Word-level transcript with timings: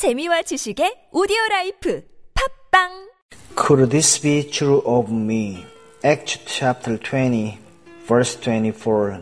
재미와 0.00 0.48
지식의 0.48 1.10
오디오 1.12 1.36
라이프 1.50 2.02
팝빵 2.32 3.10
Could 3.54 3.90
this 3.90 4.18
be 4.18 4.48
true 4.48 4.80
of 4.86 5.12
me? 5.12 5.66
Acts 6.02 6.38
chapter 6.46 6.96
20, 6.96 7.58
verse 8.08 8.34
24. 8.40 9.20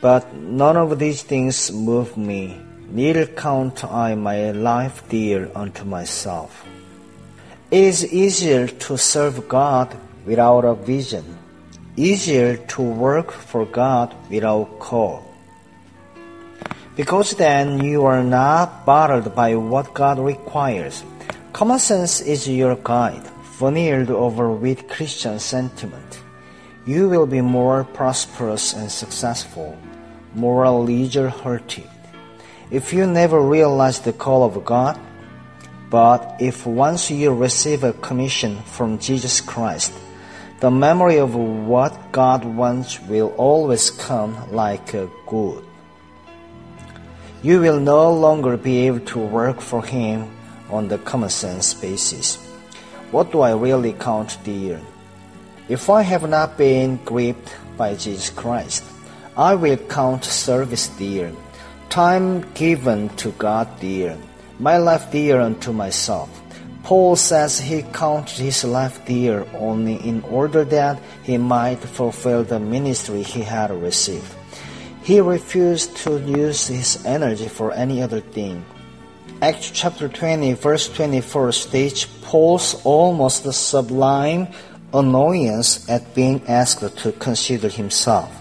But 0.00 0.32
none 0.32 0.76
of 0.76 1.00
these 1.00 1.24
things 1.24 1.72
move 1.72 2.16
me, 2.16 2.54
neither 2.88 3.26
count 3.26 3.82
I 3.82 4.14
my 4.14 4.52
life 4.52 5.02
dear 5.08 5.50
unto 5.56 5.82
myself. 5.82 6.62
It 7.72 7.82
is 7.82 8.06
easier 8.14 8.68
to 8.68 8.96
serve 8.96 9.48
God 9.48 9.90
without 10.24 10.64
a 10.64 10.78
vision, 10.78 11.36
easier 11.96 12.58
to 12.78 12.80
work 12.80 13.32
for 13.32 13.66
God 13.66 14.14
without 14.30 14.78
call. 14.78 15.26
Because 16.96 17.34
then 17.34 17.82
you 17.82 18.06
are 18.06 18.22
not 18.22 18.86
bothered 18.86 19.34
by 19.34 19.56
what 19.56 19.94
God 19.94 20.18
requires. 20.18 21.02
Common 21.52 21.78
sense 21.78 22.20
is 22.20 22.48
your 22.48 22.76
guide, 22.76 23.26
veneered 23.58 24.10
over 24.10 24.50
with 24.50 24.88
Christian 24.88 25.40
sentiment. 25.40 26.22
You 26.86 27.08
will 27.08 27.26
be 27.26 27.40
more 27.40 27.82
prosperous 27.82 28.74
and 28.74 28.90
successful, 28.90 29.76
more 30.34 30.68
leisure 30.70 31.30
hearted. 31.30 31.90
If 32.70 32.92
you 32.92 33.06
never 33.06 33.40
realize 33.40 34.00
the 34.00 34.12
call 34.12 34.44
of 34.44 34.64
God, 34.64 34.98
but 35.90 36.36
if 36.38 36.66
once 36.66 37.10
you 37.10 37.34
receive 37.34 37.82
a 37.82 37.92
commission 37.92 38.62
from 38.62 38.98
Jesus 38.98 39.40
Christ, 39.40 39.92
the 40.60 40.70
memory 40.70 41.18
of 41.18 41.34
what 41.34 42.12
God 42.12 42.44
wants 42.44 43.00
will 43.02 43.34
always 43.36 43.90
come 43.90 44.52
like 44.52 44.94
a 44.94 45.10
good. 45.26 45.64
You 47.44 47.60
will 47.60 47.78
no 47.78 48.10
longer 48.10 48.56
be 48.56 48.86
able 48.86 49.04
to 49.12 49.18
work 49.18 49.60
for 49.60 49.84
Him 49.84 50.32
on 50.70 50.88
the 50.88 50.96
common 50.96 51.28
sense 51.28 51.74
basis. 51.74 52.36
What 53.10 53.32
do 53.32 53.42
I 53.42 53.52
really 53.52 53.92
count 53.92 54.38
dear? 54.44 54.80
If 55.68 55.90
I 55.90 56.00
have 56.00 56.26
not 56.26 56.56
been 56.56 56.96
gripped 57.04 57.54
by 57.76 57.96
Jesus 57.96 58.30
Christ, 58.30 58.82
I 59.36 59.56
will 59.56 59.76
count 59.76 60.24
service 60.24 60.88
dear, 60.96 61.34
time 61.90 62.50
given 62.54 63.10
to 63.20 63.30
God 63.32 63.68
dear, 63.78 64.16
my 64.58 64.78
life 64.78 65.12
dear 65.12 65.38
unto 65.38 65.70
myself. 65.70 66.30
Paul 66.82 67.14
says 67.14 67.60
he 67.60 67.82
counted 67.92 68.38
his 68.40 68.64
life 68.64 69.04
dear 69.04 69.44
only 69.52 69.96
in 69.96 70.22
order 70.22 70.64
that 70.64 70.98
he 71.22 71.36
might 71.36 71.84
fulfill 71.84 72.42
the 72.42 72.58
ministry 72.58 73.22
he 73.22 73.42
had 73.42 73.70
received. 73.70 74.32
He 75.04 75.20
refused 75.20 75.98
to 75.98 76.18
use 76.18 76.68
his 76.68 77.04
energy 77.04 77.46
for 77.46 77.72
any 77.72 78.00
other 78.00 78.20
thing. 78.20 78.64
Acts 79.42 79.70
chapter 79.70 80.08
20 80.08 80.54
verse 80.54 80.88
24 80.88 81.52
states 81.52 82.06
Paul's 82.22 82.80
almost 82.84 83.44
sublime 83.52 84.48
annoyance 84.94 85.86
at 85.90 86.14
being 86.14 86.40
asked 86.48 86.96
to 86.96 87.12
consider 87.12 87.68
himself. 87.68 88.32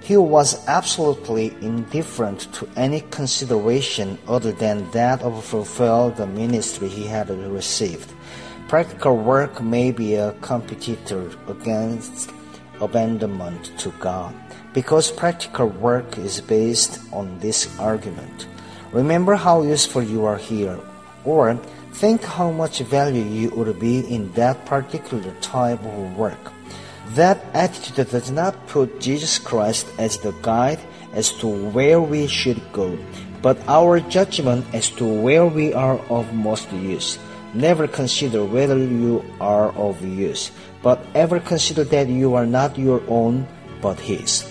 He 0.00 0.16
was 0.16 0.66
absolutely 0.66 1.48
indifferent 1.60 2.50
to 2.54 2.66
any 2.74 3.02
consideration 3.10 4.16
other 4.26 4.52
than 4.52 4.90
that 4.92 5.20
of 5.20 5.44
fulfill 5.44 6.08
the 6.12 6.26
ministry 6.26 6.88
he 6.88 7.04
had 7.04 7.28
received. 7.28 8.10
Practical 8.66 9.14
work 9.14 9.62
may 9.62 9.90
be 9.90 10.14
a 10.14 10.32
competitor 10.40 11.30
against 11.48 12.30
abandonment 12.80 13.78
to 13.80 13.90
God 14.00 14.34
because 14.72 15.10
practical 15.10 15.68
work 15.68 16.18
is 16.18 16.40
based 16.40 17.00
on 17.12 17.38
this 17.40 17.78
argument. 17.78 18.46
Remember 18.92 19.34
how 19.34 19.62
useful 19.62 20.02
you 20.02 20.24
are 20.24 20.36
here, 20.36 20.78
or 21.24 21.54
think 21.92 22.22
how 22.22 22.50
much 22.50 22.80
value 22.80 23.24
you 23.24 23.50
would 23.50 23.78
be 23.78 24.00
in 24.00 24.32
that 24.32 24.64
particular 24.64 25.34
type 25.40 25.82
of 25.84 26.16
work. 26.16 26.52
That 27.14 27.44
attitude 27.54 28.08
does 28.08 28.30
not 28.30 28.54
put 28.66 29.00
Jesus 29.00 29.38
Christ 29.38 29.86
as 29.98 30.18
the 30.18 30.32
guide 30.42 30.80
as 31.12 31.32
to 31.40 31.48
where 31.48 32.00
we 32.00 32.26
should 32.26 32.60
go, 32.72 32.98
but 33.42 33.58
our 33.68 34.00
judgment 34.00 34.64
as 34.72 34.88
to 34.96 35.04
where 35.04 35.46
we 35.46 35.72
are 35.72 35.98
of 36.08 36.32
most 36.32 36.70
use. 36.72 37.18
Never 37.54 37.88
consider 37.88 38.44
whether 38.44 38.78
you 38.78 39.24
are 39.40 39.72
of 39.72 40.00
use, 40.04 40.50
but 40.82 41.00
ever 41.14 41.40
consider 41.40 41.84
that 41.84 42.08
you 42.08 42.34
are 42.34 42.46
not 42.46 42.78
your 42.78 43.02
own, 43.08 43.48
but 43.80 43.98
His. 44.00 44.47